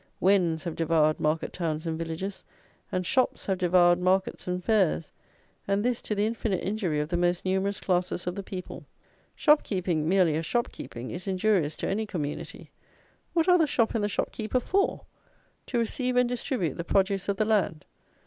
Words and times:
Wens 0.19 0.63
have 0.63 0.75
devoured 0.75 1.19
market 1.19 1.53
towns 1.53 1.85
and 1.85 1.95
villages; 1.95 2.43
and 2.91 3.05
shops 3.05 3.45
have 3.45 3.59
devoured 3.59 3.99
markets 3.99 4.47
and 4.47 4.63
fairs; 4.63 5.11
and 5.67 5.85
this, 5.85 6.01
too, 6.01 6.15
to 6.15 6.15
the 6.15 6.25
infinite 6.25 6.63
injury 6.63 6.99
of 6.99 7.07
the 7.09 7.17
most 7.17 7.45
numerous 7.45 7.79
classes 7.79 8.25
of 8.25 8.33
the 8.33 8.41
people. 8.41 8.83
Shop 9.35 9.61
keeping, 9.61 10.09
merely 10.09 10.33
as 10.33 10.45
shop 10.47 10.71
keeping, 10.71 11.11
is 11.11 11.27
injurious 11.27 11.75
to 11.75 11.87
any 11.87 12.07
community. 12.07 12.71
What 13.33 13.47
are 13.47 13.59
the 13.59 13.67
shop 13.67 13.93
and 13.93 14.03
the 14.03 14.09
shop 14.09 14.31
keeper 14.31 14.59
for? 14.59 15.05
To 15.67 15.77
receive 15.77 16.15
and 16.15 16.27
distribute 16.27 16.77
the 16.77 16.83
produce 16.83 17.29
of 17.29 17.37
the 17.37 17.45
land. 17.45 17.85